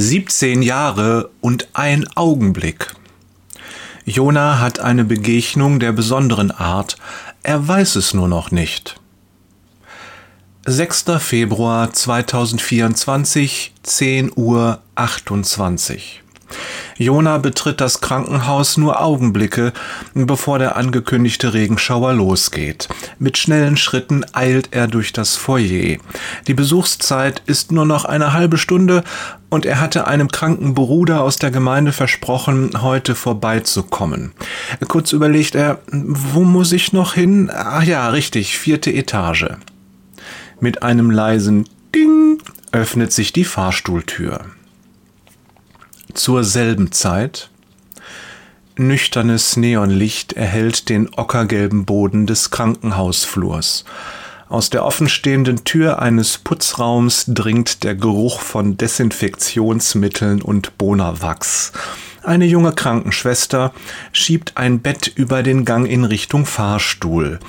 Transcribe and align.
17 0.00 0.62
Jahre 0.62 1.28
und 1.40 1.70
ein 1.72 2.06
Augenblick. 2.14 2.94
Jona 4.04 4.60
hat 4.60 4.78
eine 4.78 5.02
Begegnung 5.02 5.80
der 5.80 5.90
besonderen 5.90 6.52
Art, 6.52 6.98
er 7.42 7.66
weiß 7.66 7.96
es 7.96 8.14
nur 8.14 8.28
noch 8.28 8.52
nicht. 8.52 9.00
6. 10.64 11.06
Februar 11.18 11.92
2024, 11.92 13.74
10 13.82 14.30
Uhr 14.36 14.80
28. 14.94 16.22
Jona 16.96 17.38
betritt 17.38 17.80
das 17.80 18.00
Krankenhaus 18.00 18.76
nur 18.76 19.00
Augenblicke, 19.00 19.72
bevor 20.14 20.58
der 20.58 20.76
angekündigte 20.76 21.54
Regenschauer 21.54 22.12
losgeht. 22.12 22.88
Mit 23.18 23.38
schnellen 23.38 23.76
Schritten 23.76 24.24
eilt 24.32 24.70
er 24.72 24.88
durch 24.88 25.12
das 25.12 25.36
Foyer. 25.36 25.98
Die 26.46 26.54
Besuchszeit 26.54 27.42
ist 27.46 27.70
nur 27.70 27.86
noch 27.86 28.04
eine 28.04 28.32
halbe 28.32 28.58
Stunde 28.58 29.04
und 29.48 29.64
er 29.64 29.80
hatte 29.80 30.06
einem 30.06 30.28
kranken 30.28 30.74
Bruder 30.74 31.22
aus 31.22 31.36
der 31.36 31.50
Gemeinde 31.50 31.92
versprochen, 31.92 32.70
heute 32.82 33.14
vorbeizukommen. 33.14 34.32
Kurz 34.88 35.12
überlegt 35.12 35.54
er, 35.54 35.80
wo 35.92 36.42
muss 36.42 36.72
ich 36.72 36.92
noch 36.92 37.14
hin? 37.14 37.50
Ach 37.52 37.82
ja, 37.82 38.08
richtig, 38.08 38.58
vierte 38.58 38.90
Etage. 38.90 39.46
Mit 40.60 40.82
einem 40.82 41.10
leisen 41.10 41.68
Ding 41.94 42.42
öffnet 42.72 43.12
sich 43.12 43.32
die 43.32 43.44
Fahrstuhltür 43.44 44.44
zur 46.14 46.44
selben 46.44 46.92
Zeit. 46.92 47.50
Nüchternes 48.76 49.56
Neonlicht 49.56 50.34
erhellt 50.34 50.88
den 50.88 51.12
ockergelben 51.14 51.84
Boden 51.84 52.26
des 52.26 52.50
Krankenhausflurs. 52.50 53.84
Aus 54.48 54.70
der 54.70 54.84
offenstehenden 54.84 55.64
Tür 55.64 56.00
eines 56.00 56.38
Putzraums 56.38 57.24
dringt 57.28 57.84
der 57.84 57.94
Geruch 57.94 58.40
von 58.40 58.76
Desinfektionsmitteln 58.76 60.40
und 60.40 60.78
Bonawachs. 60.78 61.72
Eine 62.22 62.46
junge 62.46 62.72
Krankenschwester 62.72 63.72
schiebt 64.12 64.52
ein 64.56 64.80
Bett 64.80 65.06
über 65.06 65.42
den 65.42 65.64
Gang 65.64 65.86
in 65.88 66.04
Richtung 66.04 66.46
Fahrstuhl. 66.46 67.40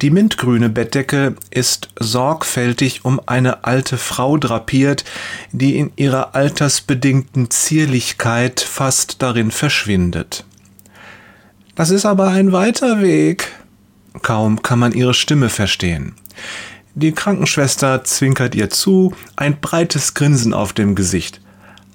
Die 0.00 0.10
mintgrüne 0.10 0.68
Bettdecke 0.68 1.34
ist 1.50 1.88
sorgfältig 1.98 3.04
um 3.04 3.20
eine 3.26 3.64
alte 3.64 3.98
Frau 3.98 4.36
drapiert, 4.36 5.04
die 5.50 5.76
in 5.76 5.90
ihrer 5.96 6.36
altersbedingten 6.36 7.50
Zierlichkeit 7.50 8.60
fast 8.60 9.22
darin 9.22 9.50
verschwindet. 9.50 10.44
Das 11.74 11.90
ist 11.90 12.06
aber 12.06 12.28
ein 12.28 12.52
weiter 12.52 13.02
Weg. 13.02 13.50
Kaum 14.22 14.62
kann 14.62 14.78
man 14.78 14.92
ihre 14.92 15.14
Stimme 15.14 15.48
verstehen. 15.48 16.14
Die 16.94 17.10
Krankenschwester 17.10 18.04
zwinkert 18.04 18.54
ihr 18.54 18.70
zu, 18.70 19.14
ein 19.34 19.60
breites 19.60 20.14
Grinsen 20.14 20.54
auf 20.54 20.72
dem 20.72 20.94
Gesicht. 20.94 21.40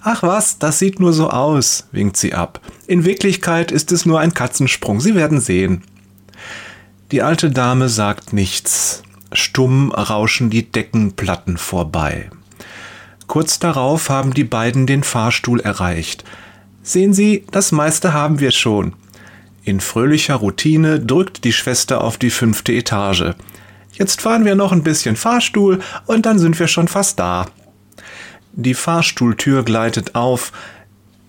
Ach 0.02 0.24
was, 0.24 0.60
das 0.60 0.78
sieht 0.78 1.00
nur 1.00 1.14
so 1.14 1.30
aus, 1.30 1.88
winkt 1.94 2.18
sie 2.18 2.34
ab. 2.34 2.60
In 2.86 3.06
Wirklichkeit 3.06 3.72
ist 3.72 3.94
es 3.94 4.06
nur 4.06 4.20
ein 4.20 4.34
Katzensprung, 4.34 5.00
Sie 5.00 5.16
werden 5.16 5.40
sehen. 5.40 5.84
Die 7.12 7.22
alte 7.22 7.52
Dame 7.52 7.90
sagt 7.90 8.34
nichts. 8.34 9.04
Stumm 9.32 9.92
rauschen 9.92 10.50
die 10.50 10.72
Deckenplatten 10.72 11.58
vorbei. 11.58 12.30
Kurz 13.28 13.60
darauf 13.60 14.10
haben 14.10 14.34
die 14.34 14.44
beiden 14.44 14.86
den 14.86 15.04
Fahrstuhl 15.04 15.60
erreicht. 15.60 16.24
Sehen 16.82 17.14
Sie, 17.14 17.46
das 17.52 17.72
meiste 17.72 18.14
haben 18.14 18.40
wir 18.40 18.52
schon. 18.52 18.94
In 19.64 19.80
fröhlicher 19.80 20.36
Routine 20.36 21.00
drückt 21.00 21.46
die 21.46 21.54
Schwester 21.54 22.04
auf 22.04 22.18
die 22.18 22.30
fünfte 22.30 22.74
Etage. 22.74 23.34
Jetzt 23.94 24.22
fahren 24.22 24.44
wir 24.44 24.56
noch 24.56 24.72
ein 24.72 24.84
bisschen 24.84 25.16
Fahrstuhl 25.16 25.80
und 26.06 26.26
dann 26.26 26.38
sind 26.40 26.60
wir 26.60 26.68
schon 26.68 26.88
fast 26.88 27.20
da. 27.20 27.48
Die 28.52 28.74
Fahrstuhltür 28.74 29.64
gleitet 29.64 30.16
auf, 30.16 30.52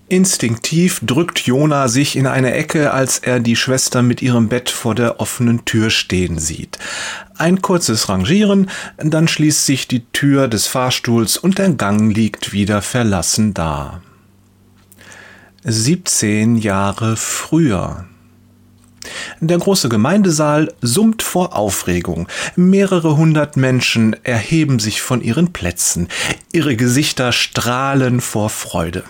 Instinktiv 0.07 1.01
drückt 1.03 1.39
Jona 1.39 1.87
sich 1.87 2.15
in 2.15 2.27
eine 2.27 2.53
Ecke, 2.53 2.91
als 2.91 3.17
er 3.17 3.39
die 3.39 3.55
Schwester 3.55 4.03
mit 4.03 4.21
ihrem 4.21 4.49
Bett 4.49 4.69
vor 4.69 4.93
der 4.93 5.19
offenen 5.19 5.65
Tür 5.65 5.89
stehen 5.89 6.37
sieht. 6.37 6.77
Ein 7.37 7.63
kurzes 7.63 8.07
Rangieren, 8.07 8.69
dann 8.97 9.27
schließt 9.27 9.65
sich 9.65 9.87
die 9.87 10.05
Tür 10.13 10.47
des 10.47 10.67
Fahrstuhls 10.67 11.37
und 11.37 11.57
der 11.57 11.71
Gang 11.71 12.15
liegt 12.15 12.53
wieder 12.53 12.83
verlassen 12.83 13.55
da. 13.55 14.01
17 15.63 16.57
Jahre 16.57 17.15
früher. 17.15 18.05
Der 19.39 19.57
große 19.57 19.89
Gemeindesaal 19.89 20.71
summt 20.81 21.23
vor 21.23 21.55
Aufregung. 21.55 22.27
Mehrere 22.55 23.17
hundert 23.17 23.57
Menschen 23.57 24.15
erheben 24.23 24.77
sich 24.77 25.01
von 25.01 25.21
ihren 25.21 25.51
Plätzen. 25.51 26.09
Ihre 26.51 26.75
Gesichter 26.75 27.31
strahlen 27.31 28.21
vor 28.21 28.51
Freude. 28.51 29.03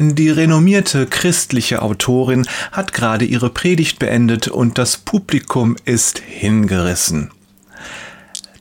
Die 0.00 0.30
renommierte 0.30 1.06
christliche 1.06 1.82
Autorin 1.82 2.46
hat 2.70 2.92
gerade 2.92 3.24
ihre 3.24 3.50
Predigt 3.50 3.98
beendet 3.98 4.46
und 4.46 4.78
das 4.78 4.96
Publikum 4.96 5.74
ist 5.84 6.20
hingerissen. 6.20 7.32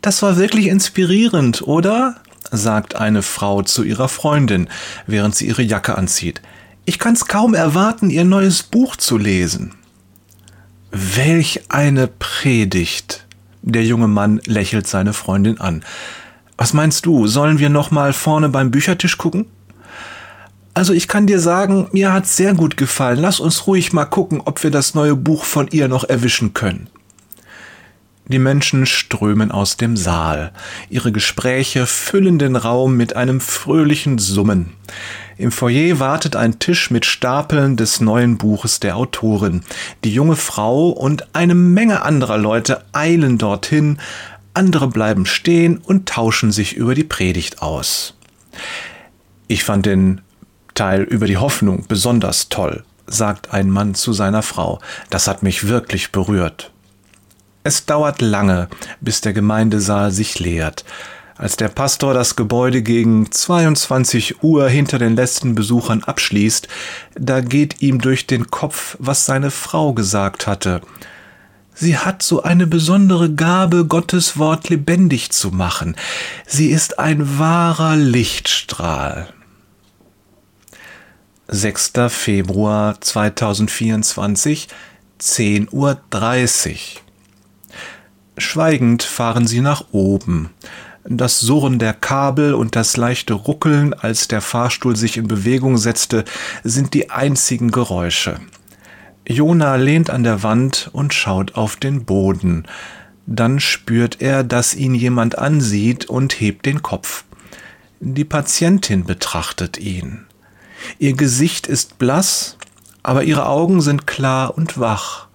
Das 0.01 0.23
war 0.23 0.37
wirklich 0.37 0.67
inspirierend, 0.67 1.61
oder? 1.61 2.15
sagt 2.49 2.95
eine 2.95 3.21
Frau 3.21 3.61
zu 3.61 3.83
ihrer 3.83 4.07
Freundin, 4.07 4.67
während 5.05 5.35
sie 5.35 5.47
ihre 5.47 5.61
Jacke 5.61 5.95
anzieht. 5.95 6.41
Ich 6.85 6.97
kann's 6.97 7.27
kaum 7.27 7.53
erwarten, 7.53 8.09
ihr 8.09 8.23
neues 8.23 8.63
Buch 8.63 8.95
zu 8.95 9.17
lesen. 9.17 9.75
Welch 10.91 11.65
eine 11.69 12.07
Predigt! 12.07 13.27
Der 13.61 13.83
junge 13.83 14.07
Mann 14.07 14.41
lächelt 14.45 14.87
seine 14.87 15.13
Freundin 15.13 15.59
an. 15.59 15.83
Was 16.57 16.73
meinst 16.73 17.05
du, 17.05 17.27
sollen 17.27 17.59
wir 17.59 17.69
noch 17.69 17.91
mal 17.91 18.13
vorne 18.13 18.49
beim 18.49 18.71
Büchertisch 18.71 19.17
gucken? 19.17 19.45
Also 20.77 20.93
ich 20.93 21.07
kann 21.07 21.25
dir 21.25 21.39
sagen, 21.39 21.87
mir 21.91 22.13
hat's 22.13 22.37
sehr 22.37 22.53
gut 22.53 22.77
gefallen. 22.77 23.17
Lass 23.19 23.39
uns 23.39 23.65
ruhig 23.65 23.93
mal 23.93 24.05
gucken, 24.05 24.43
ob 24.45 24.61
wir 24.61 24.69
das 24.69 24.93
neue 24.93 25.15
Buch 25.15 25.43
von 25.43 25.67
ihr 25.71 25.87
noch 25.87 26.03
erwischen 26.03 26.53
können. 26.53 26.87
Die 28.27 28.37
Menschen 28.37 28.85
strömen 28.85 29.49
aus 29.49 29.77
dem 29.77 29.97
Saal. 29.97 30.51
Ihre 30.91 31.11
Gespräche 31.11 31.87
füllen 31.87 32.37
den 32.37 32.55
Raum 32.55 32.95
mit 32.95 33.15
einem 33.15 33.41
fröhlichen 33.41 34.19
Summen. 34.19 34.73
Im 35.39 35.51
Foyer 35.51 35.99
wartet 35.99 36.35
ein 36.35 36.59
Tisch 36.59 36.91
mit 36.91 37.07
Stapeln 37.07 37.75
des 37.75 37.99
neuen 37.99 38.37
Buches 38.37 38.79
der 38.79 38.97
Autorin. 38.97 39.63
Die 40.03 40.13
junge 40.13 40.35
Frau 40.35 40.89
und 40.89 41.25
eine 41.33 41.55
Menge 41.55 42.03
anderer 42.03 42.37
Leute 42.37 42.83
eilen 42.91 43.39
dorthin, 43.39 43.97
andere 44.53 44.89
bleiben 44.89 45.25
stehen 45.25 45.79
und 45.79 46.07
tauschen 46.07 46.51
sich 46.51 46.75
über 46.75 46.93
die 46.93 47.03
Predigt 47.03 47.63
aus. 47.63 48.13
Ich 49.47 49.63
fand 49.63 49.87
den 49.87 50.21
Teil 50.77 51.01
über 51.01 51.25
die 51.25 51.37
Hoffnung 51.37 51.85
besonders 51.87 52.49
toll, 52.49 52.83
sagt 53.07 53.51
ein 53.51 53.69
Mann 53.71 53.95
zu 53.95 54.13
seiner 54.13 54.43
Frau. 54.43 54.79
Das 55.09 55.27
hat 55.27 55.41
mich 55.41 55.67
wirklich 55.67 56.11
berührt. 56.11 56.71
Es 57.63 57.87
dauert 57.87 58.21
lange, 58.21 58.69
bis 59.01 59.21
der 59.21 59.33
Gemeindesaal 59.33 60.11
sich 60.11 60.37
leert. 60.37 60.85
Als 61.35 61.57
der 61.57 61.69
Pastor 61.69 62.13
das 62.13 62.35
Gebäude 62.35 62.83
gegen 62.83 63.31
22 63.31 64.43
Uhr 64.43 64.69
hinter 64.69 64.99
den 64.99 65.15
letzten 65.15 65.55
Besuchern 65.55 66.03
abschließt, 66.03 66.67
da 67.15 67.41
geht 67.41 67.81
ihm 67.81 67.99
durch 67.99 68.27
den 68.27 68.51
Kopf, 68.51 68.97
was 68.99 69.25
seine 69.25 69.49
Frau 69.49 69.93
gesagt 69.93 70.45
hatte. 70.45 70.81
Sie 71.73 71.97
hat 71.97 72.21
so 72.21 72.43
eine 72.43 72.67
besondere 72.67 73.33
Gabe, 73.33 73.85
Gottes 73.85 74.37
Wort 74.37 74.69
lebendig 74.69 75.31
zu 75.31 75.49
machen. 75.49 75.95
Sie 76.45 76.69
ist 76.69 76.99
ein 76.99 77.39
wahrer 77.39 77.95
Lichtstrahl. 77.95 79.33
6. 81.49 81.93
Februar 82.09 82.99
2024, 82.99 84.67
10.30 85.17 85.69
Uhr. 85.71 86.77
Schweigend 88.37 89.03
fahren 89.03 89.47
sie 89.47 89.61
nach 89.61 89.85
oben. 89.93 90.49
Das 91.05 91.39
Surren 91.39 91.79
der 91.79 91.93
Kabel 91.93 92.53
und 92.53 92.75
das 92.75 92.97
leichte 92.97 93.33
Ruckeln, 93.33 93.93
als 93.93 94.27
der 94.27 94.41
Fahrstuhl 94.41 94.97
sich 94.97 95.15
in 95.15 95.29
Bewegung 95.29 95.77
setzte, 95.77 96.25
sind 96.65 96.93
die 96.93 97.11
einzigen 97.11 97.71
Geräusche. 97.71 98.41
Jona 99.25 99.77
lehnt 99.77 100.09
an 100.09 100.23
der 100.23 100.43
Wand 100.43 100.89
und 100.91 101.13
schaut 101.13 101.55
auf 101.55 101.77
den 101.77 102.03
Boden. 102.03 102.67
Dann 103.25 103.61
spürt 103.61 104.21
er, 104.21 104.43
dass 104.43 104.75
ihn 104.75 104.93
jemand 104.93 105.37
ansieht 105.37 106.07
und 106.07 106.41
hebt 106.41 106.65
den 106.65 106.81
Kopf. 106.81 107.23
Die 108.01 108.25
Patientin 108.25 109.05
betrachtet 109.05 109.77
ihn. 109.77 110.26
Ihr 110.99 111.13
Gesicht 111.13 111.67
ist 111.67 111.99
blass, 111.99 112.57
aber 113.03 113.23
ihre 113.23 113.47
Augen 113.47 113.81
sind 113.81 114.07
klar 114.07 114.57
und 114.57 114.79
wach. 114.79 115.27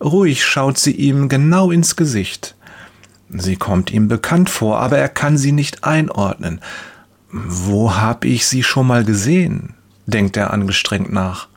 Ruhig 0.00 0.44
schaut 0.44 0.78
sie 0.78 0.92
ihm 0.92 1.28
genau 1.28 1.70
ins 1.70 1.96
Gesicht. 1.96 2.54
Sie 3.28 3.56
kommt 3.56 3.90
ihm 3.90 4.08
bekannt 4.08 4.48
vor, 4.48 4.80
aber 4.80 4.98
er 4.98 5.08
kann 5.08 5.36
sie 5.36 5.52
nicht 5.52 5.84
einordnen. 5.84 6.60
Wo 7.30 7.94
hab 7.96 8.24
ich 8.24 8.46
sie 8.46 8.62
schon 8.62 8.86
mal 8.86 9.04
gesehen? 9.04 9.74
denkt 10.06 10.36
er 10.36 10.52
angestrengt 10.52 11.12
nach. 11.12 11.48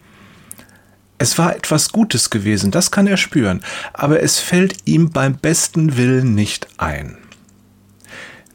Es 1.17 1.37
war 1.37 1.55
etwas 1.55 1.91
Gutes 1.91 2.29
gewesen, 2.29 2.71
das 2.71 2.91
kann 2.91 3.07
er 3.07 3.17
spüren, 3.17 3.61
aber 3.93 4.21
es 4.21 4.39
fällt 4.39 4.77
ihm 4.85 5.09
beim 5.09 5.35
besten 5.35 5.97
Willen 5.97 6.35
nicht 6.35 6.67
ein. 6.77 7.17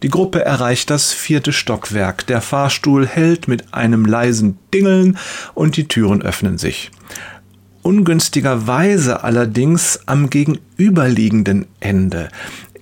Die 0.02 0.08
Gruppe 0.08 0.44
erreicht 0.44 0.90
das 0.90 1.12
vierte 1.12 1.52
Stockwerk. 1.52 2.26
Der 2.26 2.40
Fahrstuhl 2.40 3.06
hält 3.06 3.46
mit 3.46 3.72
einem 3.72 4.04
leisen 4.04 4.58
Dingeln 4.74 5.16
und 5.54 5.76
die 5.76 5.86
Türen 5.86 6.22
öffnen 6.22 6.58
sich. 6.58 6.90
Ungünstigerweise 7.82 9.22
allerdings 9.22 10.00
am 10.06 10.28
gegenüberliegenden 10.28 11.66
Ende. 11.80 12.28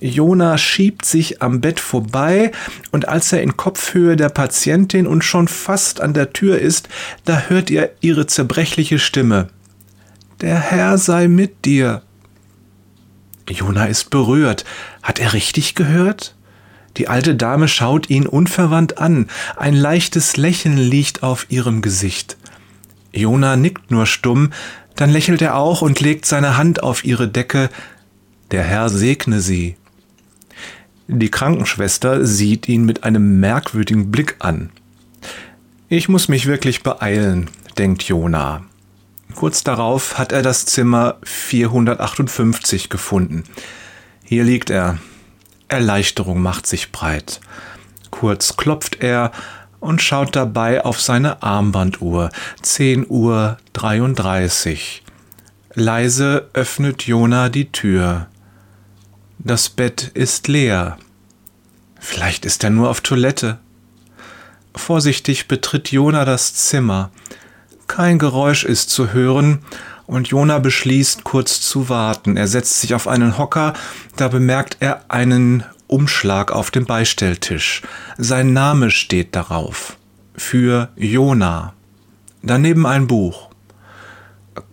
Jona 0.01 0.57
schiebt 0.57 1.05
sich 1.05 1.43
am 1.43 1.61
Bett 1.61 1.79
vorbei 1.79 2.53
und 2.91 3.09
als 3.09 3.33
er 3.33 3.43
in 3.43 3.57
Kopfhöhe 3.59 4.17
der 4.17 4.31
Patientin 4.31 5.07
und 5.07 5.23
schon 5.23 5.47
fast 5.47 6.01
an 6.01 6.15
der 6.15 6.33
Tür 6.33 6.59
ist, 6.59 6.89
da 7.27 7.45
hört 7.49 7.71
er 7.71 7.91
ihre 8.01 8.27
zerbrechliche 8.27 8.99
Stimme. 8.99 9.49
Der 10.41 10.59
Herr 10.59 10.97
sei 10.97 11.29
mit 11.29 11.67
dir. 11.67 12.01
Jona 13.47 13.87
ist 13.87 14.09
berührt. 14.09 14.65
Hat 15.03 15.19
er 15.19 15.35
richtig 15.35 15.75
gehört? 15.75 16.35
Die 16.97 17.09
alte 17.09 17.35
Dame 17.35 17.69
schaut 17.69 18.11
ihn 18.11 18.27
unverwandt 18.27 18.99
an. 18.99 19.29
Ein 19.57 19.75
leichtes 19.75 20.37
Lächeln 20.37 20.77
liegt 20.77 21.23
auf 21.23 21.47
ihrem 21.49 21.83
Gesicht. 21.83 22.37
Jona 23.13 23.57
nickt 23.57 23.91
nur 23.91 24.07
stumm, 24.07 24.51
dann 24.97 25.11
lächelt 25.11 25.43
er 25.43 25.57
auch 25.57 25.83
und 25.83 26.01
legt 26.01 26.27
seine 26.27 26.57
Hand 26.57 26.83
auf 26.83 27.05
ihre 27.05 27.29
Decke. 27.29 27.71
Der 28.51 28.65
Herr 28.65 28.89
segne 28.89 29.41
sie. 29.41 29.77
Die 31.09 31.31
Krankenschwester 31.31 32.25
sieht 32.25 32.69
ihn 32.69 32.85
mit 32.85 33.03
einem 33.03 33.41
merkwürdigen 33.41 34.11
Blick 34.11 34.37
an. 34.39 34.71
Ich 35.89 36.09
muss 36.09 36.29
mich 36.29 36.47
wirklich 36.47 36.83
beeilen, 36.83 37.51
denkt 37.79 38.05
Jona. 38.05 38.63
Kurz 39.35 39.65
darauf 39.65 40.19
hat 40.19 40.33
er 40.33 40.43
das 40.43 40.67
Zimmer 40.67 41.17
458 41.25 42.91
gefunden. 42.91 43.45
Hier 44.25 44.45
liegt 44.45 44.71
er. 44.71 44.99
Erleichterung 45.71 46.43
macht 46.43 46.67
sich 46.67 46.93
breit. 46.93 47.41
Kurz 48.11 48.57
klopft 48.57 49.01
er 49.01 49.33
und 49.79 50.03
schaut 50.03 50.37
dabei 50.37 50.85
auf 50.85 51.01
seine 51.01 51.43
Armbanduhr. 51.43 52.31
10 52.63 53.07
Uhr 53.09 53.57
33. 53.73 55.03
Leise 55.75 56.49
öffnet 56.53 57.07
Jona 57.07 57.49
die 57.49 57.73
Tür. 57.73 58.27
Das 59.39 59.69
Bett 59.69 60.11
ist 60.15 60.49
leer. 60.49 60.99
Vielleicht 61.99 62.45
ist 62.45 62.65
er 62.65 62.71
nur 62.71 62.91
auf 62.91 63.01
Toilette. 63.01 63.59
Vorsichtig 64.75 65.49
betritt 65.49 65.91
Jona 65.91 66.25
das 66.25 66.55
Zimmer. 66.55 67.11
Kein 67.87 68.19
Geräusch 68.19 68.65
ist 68.65 68.91
zu 68.91 69.13
hören, 69.13 69.61
und 70.11 70.27
Jona 70.27 70.59
beschließt, 70.59 71.23
kurz 71.23 71.61
zu 71.61 71.89
warten. 71.89 72.37
Er 72.37 72.49
setzt 72.49 72.81
sich 72.81 72.95
auf 72.95 73.07
einen 73.07 73.39
Hocker, 73.39 73.75
da 74.17 74.27
bemerkt 74.27 74.79
er 74.81 75.05
einen 75.09 75.63
Umschlag 75.87 76.51
auf 76.51 76.73
dem 76.73 76.85
Beistelltisch. 76.85 77.83
Sein 78.19 78.53
Name 78.53 78.91
steht 78.91 79.37
darauf. 79.37 79.97
Für 80.35 80.89
Jona. 80.97 81.75
Daneben 82.43 82.87
ein 82.87 83.07
Buch. 83.07 83.51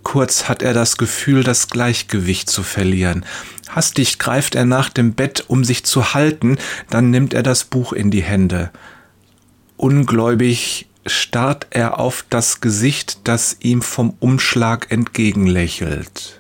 Kurz 0.02 0.50
hat 0.50 0.64
er 0.64 0.74
das 0.74 0.98
Gefühl, 0.98 1.44
das 1.44 1.70
Gleichgewicht 1.70 2.50
zu 2.50 2.64
verlieren. 2.64 3.24
Hastig 3.70 4.18
greift 4.18 4.56
er 4.56 4.66
nach 4.66 4.90
dem 4.90 5.14
Bett, 5.14 5.46
um 5.48 5.64
sich 5.64 5.84
zu 5.84 6.16
halten, 6.16 6.58
dann 6.90 7.12
nimmt 7.12 7.36
er 7.36 7.44
das 7.44 7.64
Buch 7.64 7.94
in 7.94 8.10
die 8.10 8.24
Hände. 8.24 8.72
Ungläubig 9.76 10.87
starrt 11.08 11.68
er 11.70 12.00
auf 12.00 12.26
das 12.30 12.62
Gesicht, 12.62 13.28
das 13.28 13.58
ihm 13.60 13.82
vom 13.82 14.16
Umschlag 14.20 14.92
entgegenlächelt. 14.92 16.40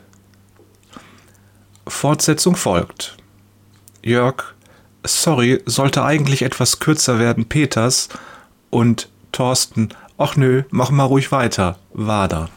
Fortsetzung 1.88 2.56
folgt. 2.56 3.18
Jörg, 4.04 4.54
sorry, 5.04 5.62
sollte 5.66 6.04
eigentlich 6.04 6.42
etwas 6.42 6.80
kürzer 6.80 7.20
werden, 7.20 7.48
Peters 7.48 8.10
und 8.70 9.10
Thorsten, 9.32 9.90
ach 10.18 10.36
nö, 10.36 10.64
mach 10.70 10.90
mal 10.90 11.06
ruhig 11.06 11.32
weiter, 11.32 11.78
Wader. 11.94 12.50